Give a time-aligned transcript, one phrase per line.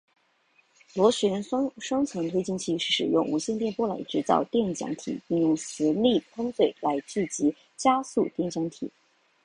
[0.95, 1.43] 螺旋
[1.77, 8.89] 双层推进器是使用无线电波来制造电浆体并用磁力喷嘴来聚集加速电浆体。